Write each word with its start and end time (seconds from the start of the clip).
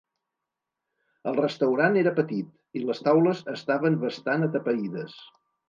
El 1.31 1.37
restaurant 1.39 1.99
era 2.01 2.15
petit 2.21 2.81
i 2.81 2.83
les 2.87 3.03
taules 3.09 3.45
estaven 3.59 4.01
bastant 4.07 4.51
atapeïdes. 4.51 5.19